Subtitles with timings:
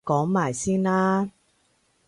[0.03, 1.29] 講埋先啦